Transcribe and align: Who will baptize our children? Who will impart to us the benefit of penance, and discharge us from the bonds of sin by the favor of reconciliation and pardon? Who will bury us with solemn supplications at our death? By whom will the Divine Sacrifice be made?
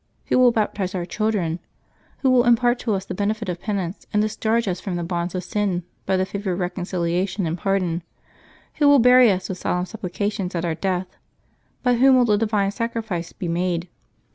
Who 0.29 0.39
will 0.39 0.51
baptize 0.51 0.95
our 0.95 1.05
children? 1.05 1.59
Who 2.23 2.31
will 2.31 2.45
impart 2.45 2.79
to 2.79 2.95
us 2.95 3.05
the 3.05 3.13
benefit 3.13 3.49
of 3.49 3.61
penance, 3.61 4.07
and 4.11 4.19
discharge 4.19 4.67
us 4.67 4.79
from 4.81 4.95
the 4.95 5.03
bonds 5.03 5.35
of 5.35 5.43
sin 5.43 5.83
by 6.07 6.17
the 6.17 6.25
favor 6.25 6.53
of 6.53 6.59
reconciliation 6.59 7.45
and 7.45 7.55
pardon? 7.55 8.01
Who 8.79 8.87
will 8.87 8.97
bury 8.97 9.31
us 9.31 9.47
with 9.47 9.59
solemn 9.59 9.85
supplications 9.85 10.55
at 10.55 10.65
our 10.65 10.73
death? 10.73 11.17
By 11.83 11.97
whom 11.97 12.15
will 12.15 12.25
the 12.25 12.39
Divine 12.39 12.71
Sacrifice 12.71 13.31
be 13.31 13.47
made? 13.47 13.89